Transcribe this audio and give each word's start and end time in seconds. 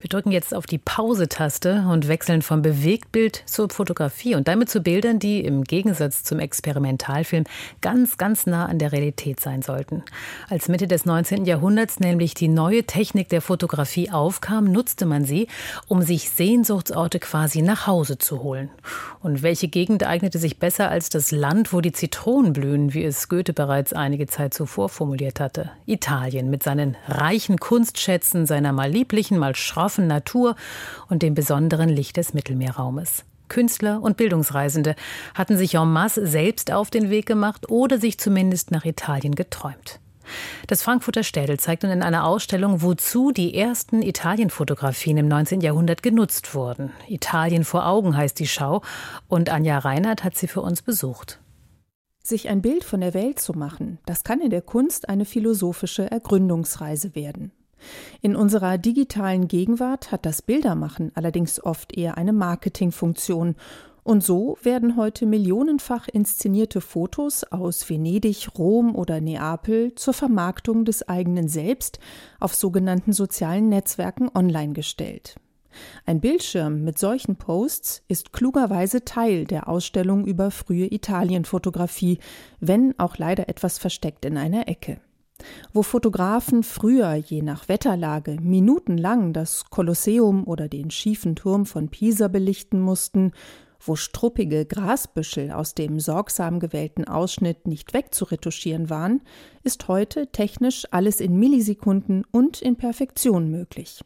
Wir 0.00 0.08
drücken 0.08 0.30
jetzt 0.30 0.54
auf 0.54 0.66
die 0.66 0.78
Pause-Taste 0.78 1.84
und 1.90 2.06
wechseln 2.06 2.40
vom 2.42 2.62
Bewegtbild 2.62 3.42
zur 3.46 3.68
Fotografie 3.68 4.36
und 4.36 4.46
damit 4.46 4.70
zu 4.70 4.80
Bildern, 4.80 5.18
die 5.18 5.40
im 5.40 5.64
Gegensatz 5.64 6.22
zum 6.22 6.38
Experimentalfilm 6.38 7.42
ganz, 7.80 8.16
ganz 8.16 8.46
nah 8.46 8.66
an 8.66 8.78
der 8.78 8.92
Realität 8.92 9.40
sein 9.40 9.60
sollten. 9.60 10.04
Als 10.48 10.68
Mitte 10.68 10.86
des 10.86 11.04
19. 11.04 11.46
Jahrhunderts 11.46 11.98
nämlich 11.98 12.34
die 12.34 12.46
neue 12.46 12.84
Technik 12.84 13.28
der 13.28 13.42
Fotografie 13.42 14.08
aufkam, 14.08 14.70
nutzte 14.70 15.04
man 15.04 15.24
sie, 15.24 15.48
um 15.88 16.02
sich 16.02 16.30
Sehnsuchtsorte 16.30 17.18
quasi 17.18 17.62
nach 17.62 17.88
Hause 17.88 18.18
zu 18.18 18.44
holen. 18.44 18.70
Und 19.20 19.42
welche 19.42 19.66
Gegend 19.66 20.06
eignete 20.06 20.38
sich 20.38 20.60
besser 20.60 20.92
als 20.92 21.08
das 21.08 21.32
Land, 21.32 21.72
wo 21.72 21.80
die 21.80 21.90
Zitronen 21.90 22.52
blühen, 22.52 22.94
wie 22.94 23.02
es 23.02 23.28
Goethe 23.28 23.52
bereits 23.52 23.92
einige 23.92 24.28
Zeit 24.28 24.54
zuvor 24.54 24.90
formuliert 24.90 25.40
hatte? 25.40 25.72
Italien 25.86 26.50
mit 26.50 26.62
seinen 26.62 26.96
reichen 27.08 27.58
Kunstschätzen, 27.58 28.46
seiner 28.46 28.72
mal 28.72 28.88
lieblichen, 28.88 29.38
mal 29.38 29.56
schroffen 29.56 29.87
scharfen 29.88 30.06
Natur 30.06 30.54
und 31.08 31.22
dem 31.22 31.34
besonderen 31.34 31.88
Licht 31.88 32.18
des 32.18 32.34
Mittelmeerraumes. 32.34 33.24
Künstler 33.48 34.02
und 34.02 34.18
Bildungsreisende 34.18 34.94
hatten 35.34 35.56
sich 35.56 35.76
en 35.76 35.90
masse 35.90 36.26
selbst 36.26 36.70
auf 36.70 36.90
den 36.90 37.08
Weg 37.08 37.24
gemacht 37.24 37.70
oder 37.70 37.98
sich 37.98 38.18
zumindest 38.18 38.70
nach 38.70 38.84
Italien 38.84 39.34
geträumt. 39.34 40.00
Das 40.66 40.82
Frankfurter 40.82 41.22
Städel 41.22 41.58
zeigt 41.58 41.84
nun 41.84 41.92
in 41.92 42.02
einer 42.02 42.26
Ausstellung, 42.26 42.82
wozu 42.82 43.32
die 43.32 43.54
ersten 43.54 44.02
Italienfotografien 44.02 45.16
im 45.16 45.28
19. 45.28 45.62
Jahrhundert 45.62 46.02
genutzt 46.02 46.54
wurden. 46.54 46.92
Italien 47.08 47.64
vor 47.64 47.86
Augen 47.86 48.14
heißt 48.14 48.38
die 48.38 48.46
Schau 48.46 48.82
und 49.26 49.48
Anja 49.48 49.78
Reinhardt 49.78 50.22
hat 50.22 50.36
sie 50.36 50.48
für 50.48 50.60
uns 50.60 50.82
besucht. 50.82 51.40
Sich 52.22 52.50
ein 52.50 52.60
Bild 52.60 52.84
von 52.84 53.00
der 53.00 53.14
Welt 53.14 53.40
zu 53.40 53.54
machen, 53.54 53.96
das 54.04 54.22
kann 54.22 54.42
in 54.42 54.50
der 54.50 54.60
Kunst 54.60 55.08
eine 55.08 55.24
philosophische 55.24 56.10
Ergründungsreise 56.10 57.14
werden. 57.14 57.52
In 58.20 58.36
unserer 58.36 58.78
digitalen 58.78 59.48
Gegenwart 59.48 60.12
hat 60.12 60.26
das 60.26 60.42
Bildermachen 60.42 61.12
allerdings 61.14 61.62
oft 61.62 61.96
eher 61.96 62.16
eine 62.16 62.32
Marketingfunktion 62.32 63.54
und 64.08 64.24
so 64.24 64.56
werden 64.62 64.96
heute 64.96 65.26
millionenfach 65.26 66.08
inszenierte 66.08 66.80
Fotos 66.80 67.44
aus 67.44 67.90
Venedig, 67.90 68.48
Rom 68.56 68.96
oder 68.96 69.20
Neapel 69.20 69.94
zur 69.96 70.14
Vermarktung 70.14 70.86
des 70.86 71.06
eigenen 71.06 71.48
Selbst 71.48 71.98
auf 72.40 72.54
sogenannten 72.54 73.12
sozialen 73.12 73.68
Netzwerken 73.68 74.30
online 74.34 74.72
gestellt. 74.72 75.36
Ein 76.06 76.22
Bildschirm 76.22 76.84
mit 76.84 76.98
solchen 76.98 77.36
Posts 77.36 78.02
ist 78.08 78.32
klugerweise 78.32 79.04
Teil 79.04 79.44
der 79.44 79.68
Ausstellung 79.68 80.24
über 80.24 80.50
frühe 80.50 80.86
Italienfotografie, 80.86 82.18
wenn 82.60 82.98
auch 82.98 83.18
leider 83.18 83.50
etwas 83.50 83.76
versteckt 83.76 84.24
in 84.24 84.38
einer 84.38 84.68
Ecke. 84.68 85.02
Wo 85.72 85.82
Fotografen 85.82 86.62
früher 86.62 87.14
je 87.14 87.42
nach 87.42 87.68
Wetterlage 87.68 88.38
minutenlang 88.40 89.32
das 89.32 89.64
Kolosseum 89.70 90.46
oder 90.46 90.68
den 90.68 90.90
schiefen 90.90 91.36
Turm 91.36 91.66
von 91.66 91.88
Pisa 91.88 92.28
belichten 92.28 92.80
mussten, 92.80 93.32
wo 93.80 93.94
struppige 93.96 94.66
Grasbüschel 94.66 95.52
aus 95.52 95.74
dem 95.74 96.00
sorgsam 96.00 96.58
gewählten 96.58 97.06
Ausschnitt 97.06 97.66
nicht 97.66 97.94
wegzuretuschieren 97.94 98.90
waren, 98.90 99.22
ist 99.62 99.88
heute 99.88 100.26
technisch 100.28 100.86
alles 100.90 101.20
in 101.20 101.38
Millisekunden 101.38 102.24
und 102.30 102.60
in 102.60 102.76
Perfektion 102.76 103.50
möglich. 103.50 104.00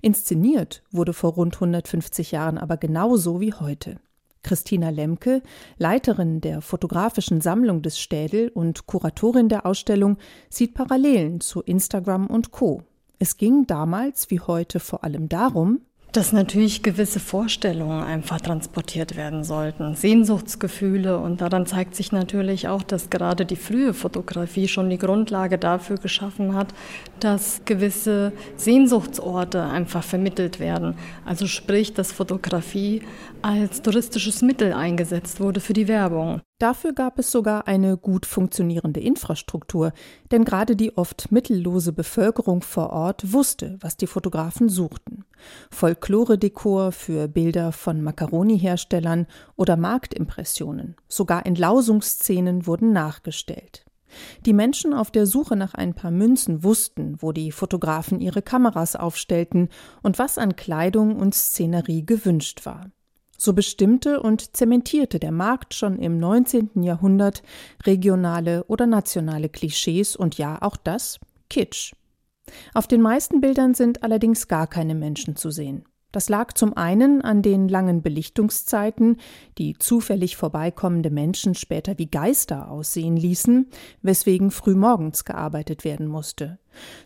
Inszeniert 0.00 0.82
wurde 0.90 1.12
vor 1.12 1.32
rund 1.32 1.54
150 1.54 2.30
Jahren 2.30 2.56
aber 2.56 2.76
genauso 2.76 3.40
wie 3.40 3.52
heute. 3.52 3.98
Christina 4.46 4.90
Lemke, 4.90 5.42
Leiterin 5.76 6.40
der 6.40 6.60
fotografischen 6.60 7.40
Sammlung 7.40 7.82
des 7.82 7.98
Städel 7.98 8.48
und 8.48 8.86
Kuratorin 8.86 9.48
der 9.48 9.66
Ausstellung, 9.66 10.18
sieht 10.48 10.72
Parallelen 10.72 11.40
zu 11.40 11.62
Instagram 11.62 12.28
und 12.28 12.52
Co. 12.52 12.84
Es 13.18 13.38
ging 13.38 13.66
damals 13.66 14.30
wie 14.30 14.38
heute 14.38 14.78
vor 14.78 15.02
allem 15.02 15.28
darum, 15.28 15.80
dass 16.16 16.32
natürlich 16.32 16.82
gewisse 16.82 17.20
Vorstellungen 17.20 18.02
einfach 18.02 18.40
transportiert 18.40 19.16
werden 19.16 19.44
sollten, 19.44 19.94
Sehnsuchtsgefühle. 19.94 21.18
Und 21.18 21.42
daran 21.42 21.66
zeigt 21.66 21.94
sich 21.94 22.10
natürlich 22.10 22.68
auch, 22.68 22.82
dass 22.82 23.10
gerade 23.10 23.44
die 23.44 23.56
frühe 23.56 23.92
Fotografie 23.92 24.66
schon 24.66 24.88
die 24.88 24.96
Grundlage 24.96 25.58
dafür 25.58 25.98
geschaffen 25.98 26.54
hat, 26.54 26.68
dass 27.20 27.60
gewisse 27.66 28.32
Sehnsuchtsorte 28.56 29.62
einfach 29.64 30.02
vermittelt 30.02 30.58
werden. 30.58 30.94
Also 31.26 31.46
sprich, 31.46 31.92
dass 31.92 32.12
Fotografie 32.12 33.02
als 33.42 33.82
touristisches 33.82 34.40
Mittel 34.40 34.72
eingesetzt 34.72 35.38
wurde 35.38 35.60
für 35.60 35.74
die 35.74 35.86
Werbung. 35.86 36.40
Dafür 36.58 36.94
gab 36.94 37.18
es 37.18 37.30
sogar 37.30 37.68
eine 37.68 37.98
gut 37.98 38.24
funktionierende 38.24 39.00
Infrastruktur, 39.00 39.92
denn 40.30 40.46
gerade 40.46 40.74
die 40.74 40.96
oft 40.96 41.30
mittellose 41.30 41.92
Bevölkerung 41.92 42.62
vor 42.62 42.90
Ort 42.90 43.34
wusste, 43.34 43.76
was 43.80 43.98
die 43.98 44.06
Fotografen 44.06 44.70
suchten. 44.70 45.26
Folklore-Dekor 45.70 46.92
für 46.92 47.28
Bilder 47.28 47.72
von 47.72 48.00
Macaroni-Herstellern 48.00 49.26
oder 49.56 49.76
Marktimpressionen, 49.76 50.96
sogar 51.08 51.44
Entlausungsszenen 51.44 52.66
wurden 52.66 52.92
nachgestellt. 52.94 53.84
Die 54.46 54.54
Menschen 54.54 54.94
auf 54.94 55.10
der 55.10 55.26
Suche 55.26 55.56
nach 55.56 55.74
ein 55.74 55.92
paar 55.92 56.10
Münzen 56.10 56.64
wussten, 56.64 57.16
wo 57.20 57.32
die 57.32 57.52
Fotografen 57.52 58.22
ihre 58.22 58.40
Kameras 58.40 58.96
aufstellten 58.96 59.68
und 60.02 60.18
was 60.18 60.38
an 60.38 60.56
Kleidung 60.56 61.16
und 61.16 61.34
Szenerie 61.34 62.06
gewünscht 62.06 62.64
war. 62.64 62.90
So 63.38 63.52
bestimmte 63.52 64.20
und 64.20 64.56
zementierte 64.56 65.18
der 65.18 65.32
Markt 65.32 65.74
schon 65.74 65.98
im 65.98 66.18
19. 66.18 66.82
Jahrhundert 66.82 67.42
regionale 67.84 68.64
oder 68.64 68.86
nationale 68.86 69.48
Klischees 69.48 70.16
und 70.16 70.38
ja 70.38 70.60
auch 70.62 70.76
das 70.76 71.18
Kitsch. 71.50 71.94
Auf 72.74 72.86
den 72.86 73.02
meisten 73.02 73.40
Bildern 73.40 73.74
sind 73.74 74.02
allerdings 74.02 74.48
gar 74.48 74.66
keine 74.66 74.94
Menschen 74.94 75.36
zu 75.36 75.50
sehen. 75.50 75.84
Das 76.12 76.30
lag 76.30 76.54
zum 76.54 76.74
einen 76.76 77.20
an 77.20 77.42
den 77.42 77.68
langen 77.68 78.00
Belichtungszeiten, 78.00 79.18
die 79.58 79.76
zufällig 79.76 80.36
vorbeikommende 80.36 81.10
Menschen 81.10 81.54
später 81.54 81.98
wie 81.98 82.06
Geister 82.06 82.70
aussehen 82.70 83.18
ließen, 83.18 83.68
weswegen 84.00 84.50
frühmorgens 84.50 85.26
gearbeitet 85.26 85.84
werden 85.84 86.06
musste. 86.06 86.58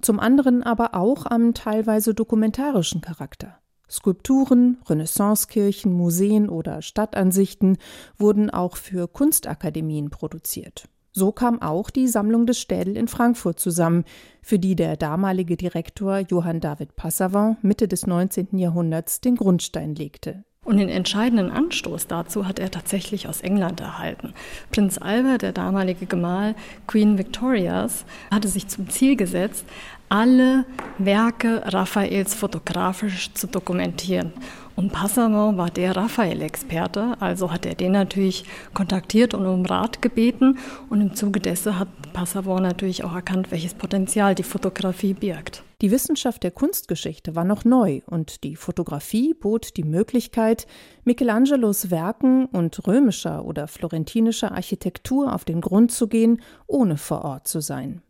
Zum 0.00 0.18
anderen 0.18 0.64
aber 0.64 0.94
auch 0.94 1.26
am 1.26 1.54
teilweise 1.54 2.14
dokumentarischen 2.14 3.00
Charakter. 3.00 3.60
Skulpturen, 3.88 4.78
Renaissancekirchen, 4.86 5.92
Museen 5.92 6.48
oder 6.48 6.82
Stadtansichten 6.82 7.78
wurden 8.18 8.50
auch 8.50 8.76
für 8.76 9.08
Kunstakademien 9.08 10.10
produziert. 10.10 10.88
So 11.12 11.32
kam 11.32 11.62
auch 11.62 11.88
die 11.88 12.08
Sammlung 12.08 12.44
des 12.44 12.60
Städel 12.60 12.96
in 12.96 13.08
Frankfurt 13.08 13.58
zusammen, 13.58 14.04
für 14.42 14.58
die 14.58 14.76
der 14.76 14.96
damalige 14.96 15.56
Direktor 15.56 16.18
Johann 16.18 16.60
David 16.60 16.94
Passavant 16.94 17.64
Mitte 17.64 17.88
des 17.88 18.06
19. 18.06 18.58
Jahrhunderts 18.58 19.22
den 19.22 19.36
Grundstein 19.36 19.94
legte. 19.94 20.44
Und 20.66 20.78
den 20.78 20.88
entscheidenden 20.88 21.50
Anstoß 21.52 22.08
dazu 22.08 22.48
hat 22.48 22.58
er 22.58 22.72
tatsächlich 22.72 23.28
aus 23.28 23.40
England 23.40 23.80
erhalten. 23.80 24.34
Prinz 24.72 24.98
Albert, 24.98 25.42
der 25.42 25.52
damalige 25.52 26.06
Gemahl 26.06 26.56
Queen 26.88 27.18
Victorias, 27.18 28.04
hatte 28.32 28.48
sich 28.48 28.66
zum 28.66 28.90
Ziel 28.90 29.14
gesetzt, 29.14 29.64
alle 30.08 30.64
Werke 30.98 31.62
Raphaels 31.66 32.34
fotografisch 32.34 33.32
zu 33.34 33.46
dokumentieren. 33.46 34.32
Und 34.76 34.92
Passavant 34.92 35.56
war 35.56 35.70
der 35.70 35.96
Raphael-Experte, 35.96 37.16
also 37.18 37.50
hat 37.50 37.64
er 37.64 37.74
den 37.74 37.92
natürlich 37.92 38.44
kontaktiert 38.74 39.32
und 39.32 39.46
um 39.46 39.64
Rat 39.64 40.02
gebeten. 40.02 40.58
Und 40.90 41.00
im 41.00 41.14
Zuge 41.14 41.40
dessen 41.40 41.78
hat 41.78 41.88
Passavant 42.12 42.62
natürlich 42.62 43.02
auch 43.02 43.14
erkannt, 43.14 43.50
welches 43.50 43.72
Potenzial 43.72 44.34
die 44.34 44.42
Fotografie 44.42 45.14
birgt. 45.14 45.62
Die 45.80 45.90
Wissenschaft 45.90 46.42
der 46.42 46.50
Kunstgeschichte 46.50 47.34
war 47.34 47.44
noch 47.44 47.64
neu 47.64 48.00
und 48.06 48.44
die 48.44 48.56
Fotografie 48.56 49.34
bot 49.34 49.76
die 49.76 49.84
Möglichkeit, 49.84 50.66
Michelangelos 51.04 51.90
Werken 51.90 52.46
und 52.46 52.86
römischer 52.86 53.44
oder 53.44 53.68
florentinischer 53.68 54.52
Architektur 54.52 55.34
auf 55.34 55.44
den 55.44 55.62
Grund 55.62 55.90
zu 55.90 56.08
gehen, 56.08 56.42
ohne 56.66 56.96
vor 56.98 57.24
Ort 57.24 57.48
zu 57.48 57.60
sein. 57.60 58.02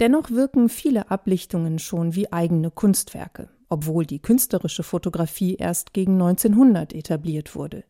Dennoch 0.00 0.30
wirken 0.30 0.68
viele 0.68 1.10
Ablichtungen 1.10 1.78
schon 1.78 2.14
wie 2.14 2.32
eigene 2.32 2.70
Kunstwerke, 2.70 3.48
obwohl 3.68 4.06
die 4.06 4.20
künstlerische 4.20 4.82
Fotografie 4.82 5.54
erst 5.54 5.92
gegen 5.92 6.14
1900 6.14 6.92
etabliert 6.92 7.54
wurde. 7.54 7.84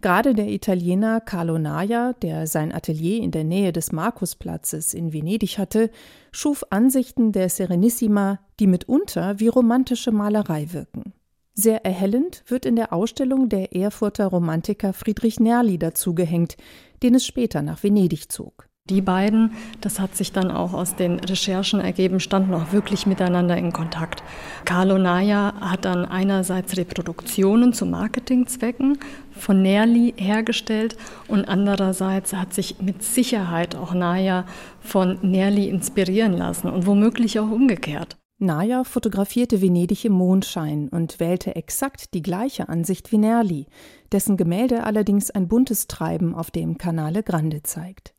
Gerade 0.00 0.34
der 0.34 0.48
Italiener 0.48 1.20
Carlo 1.20 1.58
Naja, 1.58 2.12
der 2.12 2.46
sein 2.46 2.72
Atelier 2.72 3.22
in 3.22 3.30
der 3.30 3.44
Nähe 3.44 3.72
des 3.72 3.92
Markusplatzes 3.92 4.94
in 4.94 5.12
Venedig 5.12 5.58
hatte, 5.58 5.90
schuf 6.32 6.64
Ansichten 6.70 7.32
der 7.32 7.48
Serenissima, 7.48 8.40
die 8.60 8.66
mitunter 8.66 9.40
wie 9.40 9.48
romantische 9.48 10.12
Malerei 10.12 10.72
wirken. 10.72 11.14
Sehr 11.54 11.84
erhellend 11.84 12.42
wird 12.48 12.66
in 12.66 12.74
der 12.74 12.92
Ausstellung 12.92 13.48
der 13.48 13.74
Erfurter 13.74 14.26
Romantiker 14.26 14.92
Friedrich 14.92 15.38
Nerli 15.38 15.78
dazugehängt, 15.78 16.56
den 17.02 17.14
es 17.14 17.24
später 17.24 17.62
nach 17.62 17.82
Venedig 17.82 18.30
zog. 18.30 18.63
Die 18.90 19.00
beiden, 19.00 19.52
das 19.80 19.98
hat 19.98 20.14
sich 20.14 20.32
dann 20.32 20.50
auch 20.50 20.74
aus 20.74 20.94
den 20.94 21.18
Recherchen 21.18 21.80
ergeben, 21.80 22.20
standen 22.20 22.52
auch 22.52 22.70
wirklich 22.72 23.06
miteinander 23.06 23.56
in 23.56 23.72
Kontakt. 23.72 24.22
Carlo 24.66 24.98
Naya 24.98 25.54
hat 25.58 25.86
dann 25.86 26.04
einerseits 26.04 26.76
Reproduktionen 26.76 27.72
zu 27.72 27.86
Marketingzwecken 27.86 28.98
von 29.30 29.62
Nerli 29.62 30.12
hergestellt 30.18 30.98
und 31.28 31.48
andererseits 31.48 32.34
hat 32.34 32.52
sich 32.52 32.82
mit 32.82 33.02
Sicherheit 33.02 33.74
auch 33.74 33.94
Naya 33.94 34.44
von 34.80 35.18
Nerli 35.22 35.70
inspirieren 35.70 36.34
lassen 36.34 36.68
und 36.68 36.86
womöglich 36.86 37.40
auch 37.40 37.50
umgekehrt. 37.50 38.18
Naya 38.38 38.84
fotografierte 38.84 39.62
Venedig 39.62 40.04
im 40.04 40.12
Mondschein 40.12 40.90
und 40.90 41.20
wählte 41.20 41.56
exakt 41.56 42.12
die 42.12 42.20
gleiche 42.20 42.68
Ansicht 42.68 43.12
wie 43.12 43.18
Nerli, 43.18 43.66
dessen 44.12 44.36
Gemälde 44.36 44.84
allerdings 44.84 45.30
ein 45.30 45.48
buntes 45.48 45.86
Treiben 45.86 46.34
auf 46.34 46.50
dem 46.50 46.76
Canale 46.76 47.22
Grande 47.22 47.62
zeigt. 47.62 48.13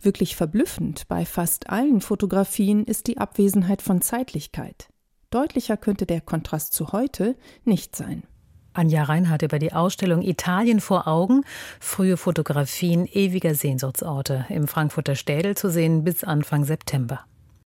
Wirklich 0.00 0.36
verblüffend 0.36 1.08
bei 1.08 1.24
fast 1.24 1.70
allen 1.70 2.00
Fotografien 2.00 2.84
ist 2.84 3.06
die 3.06 3.18
Abwesenheit 3.18 3.82
von 3.82 4.00
Zeitlichkeit. 4.00 4.88
Deutlicher 5.30 5.76
könnte 5.76 6.06
der 6.06 6.20
Kontrast 6.20 6.72
zu 6.72 6.92
heute 6.92 7.36
nicht 7.64 7.96
sein. 7.96 8.22
Anja 8.72 9.04
Reinhardt 9.04 9.42
über 9.42 9.58
die 9.58 9.72
Ausstellung 9.72 10.22
Italien 10.22 10.80
vor 10.80 11.08
Augen, 11.08 11.42
frühe 11.80 12.16
Fotografien 12.16 13.06
ewiger 13.06 13.54
Sehnsuchtsorte 13.54 14.46
im 14.50 14.68
Frankfurter 14.68 15.14
Städel 15.14 15.56
zu 15.56 15.70
sehen 15.70 16.04
bis 16.04 16.24
Anfang 16.24 16.64
September. 16.64 17.24